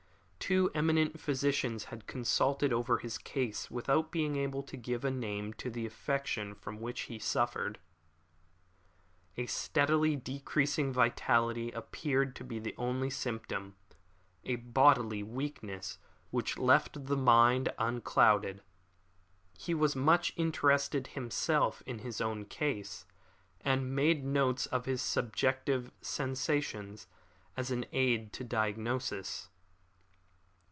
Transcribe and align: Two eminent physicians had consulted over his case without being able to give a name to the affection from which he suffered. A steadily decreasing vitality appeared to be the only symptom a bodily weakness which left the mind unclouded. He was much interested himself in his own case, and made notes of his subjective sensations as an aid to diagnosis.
Two 0.51 0.69
eminent 0.75 1.17
physicians 1.17 1.85
had 1.85 2.07
consulted 2.07 2.73
over 2.73 2.97
his 2.97 3.17
case 3.17 3.71
without 3.71 4.11
being 4.11 4.35
able 4.35 4.61
to 4.63 4.75
give 4.75 5.05
a 5.05 5.09
name 5.11 5.53
to 5.53 5.69
the 5.69 5.85
affection 5.85 6.53
from 6.55 6.81
which 6.81 7.01
he 7.03 7.17
suffered. 7.19 7.79
A 9.37 9.45
steadily 9.45 10.17
decreasing 10.17 10.91
vitality 10.91 11.71
appeared 11.71 12.35
to 12.35 12.43
be 12.43 12.59
the 12.59 12.75
only 12.77 13.09
symptom 13.09 13.77
a 14.43 14.57
bodily 14.57 15.23
weakness 15.23 15.99
which 16.31 16.57
left 16.59 17.05
the 17.05 17.15
mind 17.15 17.69
unclouded. 17.79 18.61
He 19.57 19.73
was 19.73 19.95
much 19.95 20.33
interested 20.35 21.07
himself 21.07 21.81
in 21.85 21.99
his 21.99 22.19
own 22.19 22.43
case, 22.43 23.05
and 23.61 23.95
made 23.95 24.25
notes 24.25 24.65
of 24.65 24.83
his 24.83 25.01
subjective 25.01 25.93
sensations 26.01 27.07
as 27.55 27.71
an 27.71 27.85
aid 27.93 28.33
to 28.33 28.43
diagnosis. 28.43 29.47